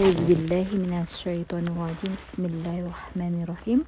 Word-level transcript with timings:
أعوذ 0.00 0.18
بالله 0.24 0.68
من 0.72 0.92
الشيطان 1.04 1.68
الرجيم 1.68 2.12
بسم 2.16 2.42
الله 2.48 2.76
الرحمن 2.88 3.34
الرحيم 3.44 3.80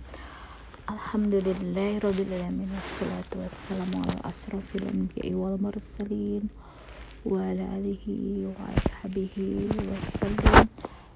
الحمد 0.92 1.34
لله 1.48 1.90
رب 2.04 2.18
العالمين 2.28 2.68
والصلاة 2.76 3.30
والسلام 3.40 3.90
على 3.96 4.16
أشرف 4.28 4.66
الأنبياء 4.76 5.32
والمرسلين 5.32 6.42
وعلى 7.24 7.64
آله 7.80 8.04
وأصحابه 8.52 9.34
وسلم 9.88 10.56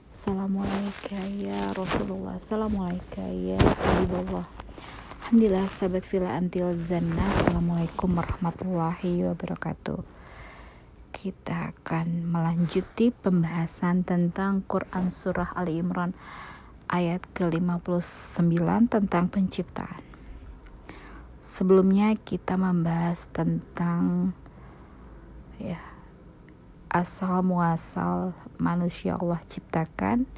السلام 0.08 0.52
عليك 0.64 1.06
يا 1.44 1.60
رسول 1.76 2.08
الله 2.16 2.34
السلام 2.40 2.72
عليك 2.72 3.14
يا 3.52 3.60
حبيب 3.60 4.12
الله 4.24 4.44
Alhamdulillah 5.22 5.64
sahabat 5.68 6.04
villa 6.08 6.32
antil 6.40 6.76
zanna 6.88 7.24
Assalamualaikum 7.36 8.08
warahmatullahi 8.16 9.20
wabarakatuh 9.32 10.00
kita 11.17 11.73
akan 11.73 12.29
melanjuti 12.29 13.09
pembahasan 13.09 14.05
tentang 14.05 14.61
Quran 14.69 15.09
Surah 15.09 15.49
Ali 15.57 15.81
Imran 15.81 16.13
Ayat 16.85 17.25
ke-59 17.33 18.61
tentang 18.85 19.25
penciptaan. 19.25 20.05
Sebelumnya 21.41 22.13
kita 22.21 22.53
membahas 22.53 23.25
tentang 23.33 24.29
ya 25.57 25.81
asal 26.93 27.41
muasal 27.41 28.37
manusia 28.61 29.17
Allah 29.17 29.41
ciptakan 29.49 30.29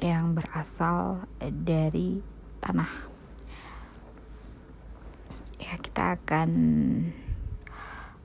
yang 0.00 0.32
berasal 0.32 1.28
dari 1.44 2.24
tanah. 2.64 2.90
Ya 5.60 5.76
kita 5.76 6.16
akan 6.16 6.50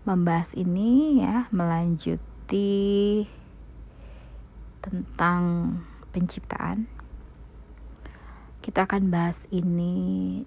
membahas 0.03 0.51
ini 0.51 1.23
ya 1.23 1.47
melanjuti 1.55 3.23
tentang 4.83 5.43
penciptaan 6.11 6.91
kita 8.59 8.83
akan 8.83 9.07
bahas 9.07 9.47
ini 9.47 10.43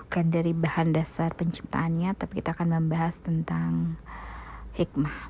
bukan 0.00 0.32
dari 0.32 0.56
bahan 0.56 0.96
dasar 0.96 1.36
penciptaannya 1.36 2.16
tapi 2.16 2.40
kita 2.40 2.56
akan 2.56 2.80
membahas 2.80 3.20
tentang 3.20 4.00
hikmah 4.72 5.28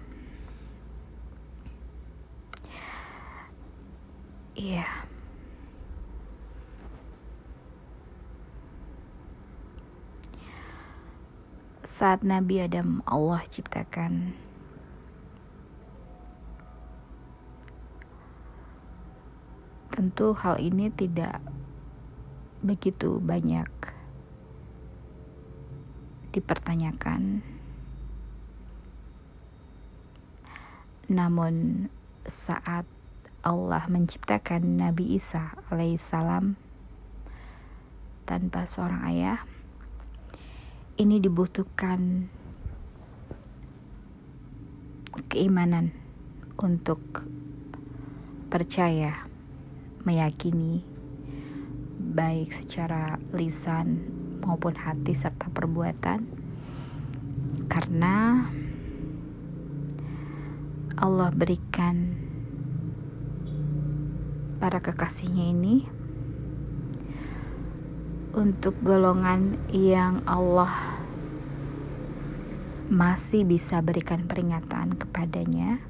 iya 4.55 4.87
yeah. 4.87 5.16
Saat 11.97 12.21
Nabi 12.21 12.61
Adam 12.61 13.01
Allah 13.09 13.41
ciptakan. 13.49 14.37
Tentu 19.89 20.37
hal 20.37 20.61
ini 20.61 20.93
tidak 20.93 21.41
begitu 22.61 23.17
banyak 23.17 23.73
dipertanyakan. 26.37 27.41
Namun 31.09 31.89
saat 32.29 32.85
Allah 33.41 33.89
menciptakan 33.89 34.85
Nabi 34.85 35.17
Isa 35.17 35.57
alaihissalam 35.73 36.61
tanpa 38.29 38.69
seorang 38.69 39.01
ayah 39.09 39.56
ini 40.97 41.21
dibutuhkan 41.21 42.33
keimanan 45.29 45.93
untuk 46.57 47.29
percaya, 48.49 49.29
meyakini, 50.09 50.81
baik 52.01 52.49
secara 52.65 53.21
lisan 53.37 54.09
maupun 54.41 54.73
hati 54.73 55.13
serta 55.13 55.53
perbuatan, 55.53 56.25
karena 57.69 58.49
Allah 60.97 61.29
berikan 61.29 62.17
para 64.57 64.81
kekasihnya 64.81 65.53
ini 65.53 65.85
untuk 68.37 68.77
golongan 68.85 69.57
yang 69.73 70.21
Allah 70.29 71.01
masih 72.93 73.49
bisa 73.49 73.81
berikan 73.81 74.29
peringatan 74.29 74.93
kepadanya 74.93 75.81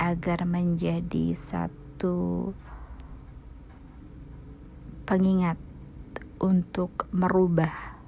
agar 0.00 0.48
menjadi 0.48 1.36
satu 1.36 2.56
pengingat 5.04 5.60
untuk 6.40 7.04
merubah 7.12 8.00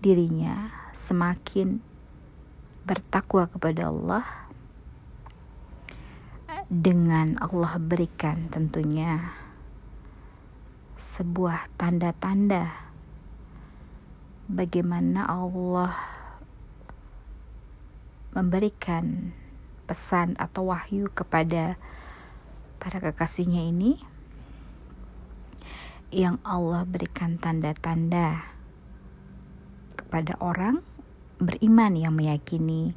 dirinya 0.00 0.72
semakin 0.96 1.84
bertakwa 2.88 3.44
kepada 3.52 3.92
Allah 3.92 4.24
dengan 6.72 7.36
Allah 7.44 7.76
berikan 7.76 8.48
tentunya 8.48 9.44
sebuah 11.16 11.72
tanda-tanda 11.80 12.76
bagaimana 14.52 15.24
Allah 15.24 15.96
memberikan 18.36 19.32
pesan 19.88 20.36
atau 20.36 20.68
wahyu 20.68 21.08
kepada 21.08 21.80
para 22.76 23.00
kekasihnya 23.00 23.64
ini 23.64 23.96
yang 26.12 26.36
Allah 26.44 26.84
berikan 26.84 27.40
tanda-tanda 27.40 28.44
kepada 29.96 30.36
orang 30.36 30.84
beriman 31.40 31.96
yang 31.96 32.12
meyakini 32.12 32.92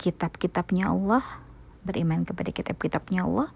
kitab-kitabnya 0.00 0.88
Allah 0.88 1.44
beriman 1.84 2.24
kepada 2.24 2.56
kitab-kitabnya 2.56 3.28
Allah 3.28 3.52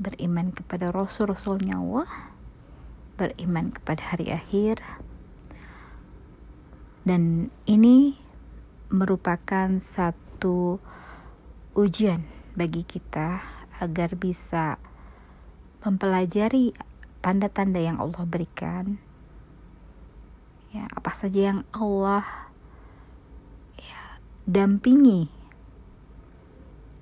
beriman 0.00 0.56
kepada 0.56 0.88
Rasul-Rasulnya 0.88 1.76
Allah, 1.76 2.08
beriman 3.20 3.68
kepada 3.68 4.16
hari 4.16 4.32
akhir, 4.32 4.80
dan 7.04 7.52
ini 7.68 8.16
merupakan 8.88 9.76
satu 9.92 10.80
ujian 11.76 12.24
bagi 12.56 12.82
kita 12.82 13.44
agar 13.80 14.16
bisa 14.16 14.80
mempelajari 15.84 16.72
tanda-tanda 17.20 17.80
yang 17.80 18.00
Allah 18.00 18.24
berikan. 18.24 18.96
Ya, 20.70 20.86
apa 20.92 21.10
saja 21.12 21.50
yang 21.50 21.60
Allah 21.74 22.22
ya, 23.76 24.22
dampingi 24.46 25.39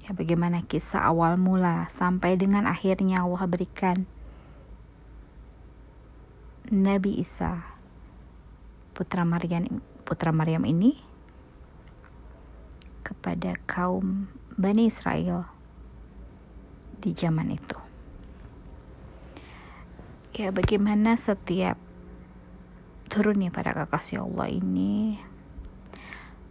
ya 0.09 0.17
bagaimana 0.17 0.65
kisah 0.65 1.05
awal 1.05 1.37
mula 1.37 1.93
sampai 1.93 2.41
dengan 2.41 2.65
akhirnya 2.65 3.29
Allah 3.29 3.45
berikan 3.45 4.09
Nabi 6.73 7.21
Isa 7.21 7.77
putra 8.97 9.29
Maryam 9.29 9.85
putra 10.09 10.33
Maryam 10.33 10.65
ini 10.65 10.97
kepada 13.05 13.53
kaum 13.69 14.33
Bani 14.57 14.89
Israel 14.89 15.45
di 17.05 17.13
zaman 17.13 17.53
itu. 17.53 17.77
Ya 20.33 20.49
bagaimana 20.49 21.21
setiap 21.21 21.77
turunnya 23.13 23.53
pada 23.53 23.77
kekasih 23.77 24.25
Allah 24.25 24.57
ini 24.57 25.21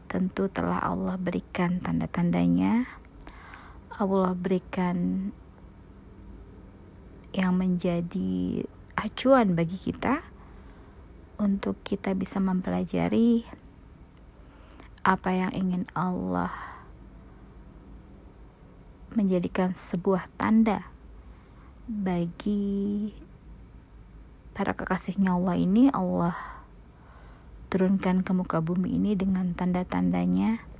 tentu 0.06 0.46
telah 0.46 0.78
Allah 0.78 1.18
berikan 1.18 1.82
tanda-tandanya 1.82 2.86
Allah 3.98 4.38
berikan 4.38 5.30
yang 7.34 7.58
menjadi 7.58 8.62
acuan 8.94 9.58
bagi 9.58 9.74
kita 9.74 10.22
untuk 11.42 11.82
kita 11.82 12.14
bisa 12.14 12.38
mempelajari 12.38 13.42
apa 15.02 15.30
yang 15.34 15.50
ingin 15.50 15.90
Allah 15.98 16.54
menjadikan 19.18 19.74
sebuah 19.74 20.30
tanda 20.38 20.86
bagi 21.90 23.18
para 24.54 24.78
kekasihnya 24.78 25.34
Allah 25.34 25.58
ini. 25.58 25.90
Allah 25.90 26.38
turunkan 27.74 28.22
ke 28.22 28.30
muka 28.30 28.62
bumi 28.62 28.94
ini 28.94 29.18
dengan 29.18 29.58
tanda-tandanya 29.58 30.77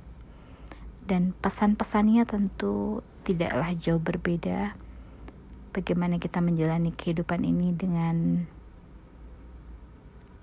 dan 1.08 1.32
pesan-pesannya 1.40 2.28
tentu 2.28 3.00
tidaklah 3.24 3.72
jauh 3.80 3.98
berbeda 3.98 4.76
bagaimana 5.72 6.20
kita 6.20 6.44
menjalani 6.44 6.92
kehidupan 6.92 7.48
ini 7.48 7.72
dengan 7.72 8.44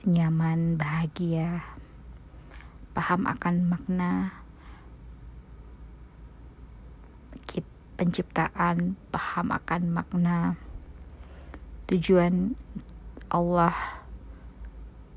nyaman, 0.09 0.81
bahagia 0.81 1.61
paham 2.97 3.29
akan 3.29 3.69
makna 3.69 4.41
penciptaan, 7.95 8.99
paham 9.09 9.55
akan 9.55 9.81
makna 9.91 10.59
tujuan 11.87 12.59
Allah 13.31 13.75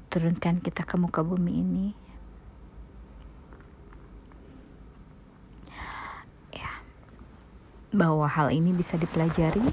turunkan 0.09 0.63
kita 0.63 0.87
ke 0.87 0.95
muka 0.95 1.27
bumi 1.27 1.53
ini. 1.59 1.87
Ya, 6.55 6.71
bahwa 7.89 8.29
hal 8.29 8.53
ini 8.53 8.77
bisa 8.77 9.01
dipelajari 9.01 9.65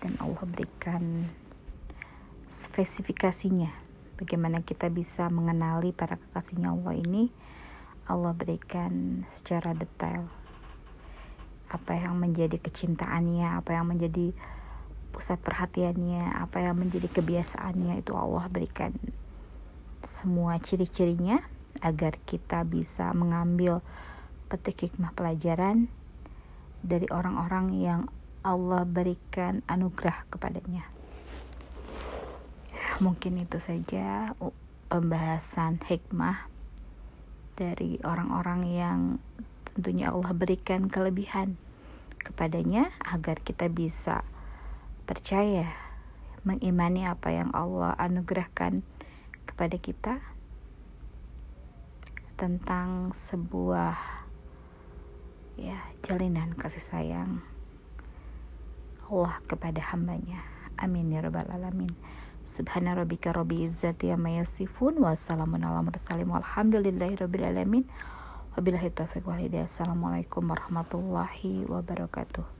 dan 0.00 0.12
Allah 0.20 0.44
berikan 0.48 1.28
spesifikasinya. 2.52 3.72
Bagaimana 4.14 4.62
kita 4.62 4.88
bisa 4.88 5.26
mengenali 5.28 5.90
para 5.90 6.16
kekasihnya 6.16 6.72
Allah 6.72 6.94
ini 6.96 7.28
Allah 8.08 8.32
berikan 8.32 9.24
secara 9.32 9.74
detail. 9.76 10.28
Apa 11.68 11.98
yang 11.98 12.16
menjadi 12.16 12.56
kecintaannya 12.60 13.58
apa 13.58 13.74
yang 13.74 13.90
menjadi 13.90 14.30
pusat 15.14 15.38
perhatiannya 15.38 16.42
apa 16.42 16.58
yang 16.58 16.74
menjadi 16.74 17.06
kebiasaannya 17.06 18.02
itu 18.02 18.18
Allah 18.18 18.50
berikan 18.50 18.90
semua 20.10 20.58
ciri-cirinya 20.58 21.38
agar 21.78 22.18
kita 22.26 22.66
bisa 22.66 23.14
mengambil 23.14 23.78
petik 24.50 24.90
hikmah 24.90 25.14
pelajaran 25.14 25.86
dari 26.84 27.08
orang-orang 27.08 27.66
yang 27.80 28.00
Allah 28.44 28.84
berikan 28.84 29.64
anugerah 29.64 30.28
kepadanya. 30.28 30.84
Mungkin 33.00 33.40
itu 33.40 33.56
saja 33.56 34.36
pembahasan 34.92 35.80
hikmah 35.80 36.46
dari 37.56 37.96
orang-orang 38.04 38.60
yang 38.68 39.00
tentunya 39.72 40.12
Allah 40.12 40.36
berikan 40.36 40.92
kelebihan 40.92 41.56
kepadanya 42.20 42.92
agar 43.08 43.40
kita 43.40 43.72
bisa 43.72 44.22
percaya 45.08 45.72
mengimani 46.44 47.08
apa 47.08 47.32
yang 47.32 47.50
Allah 47.56 47.96
anugerahkan 47.96 48.84
kepada 49.48 49.76
kita 49.80 50.14
tentang 52.36 53.16
sebuah 53.16 54.13
ya 55.54 55.78
jalinan 56.02 56.54
kasih 56.58 56.82
sayang 56.82 57.42
Allah 59.04 59.36
kepada 59.44 59.84
hambanya. 59.92 60.40
Amin 60.80 61.12
ya 61.12 61.20
rabbal 61.20 61.46
alamin. 61.52 61.92
Subhana 62.50 62.96
rabbika 62.96 63.36
rabbi 63.36 63.68
izzati 63.68 64.08
amma 64.08 64.32
yasifun 64.40 64.96
Wassalamun 64.96 65.60
ala 65.60 65.84
mursalim 65.84 66.32
Walhamdulillahi 66.32 67.20
rabbil 67.20 67.44
alamin. 67.44 67.84
Wabillahi 68.56 68.94
taufiq 68.94 69.26
walhidayah 69.26 69.66
Assalamualaikum 69.66 70.46
warahmatullahi 70.46 71.66
wabarakatuh 71.66 72.54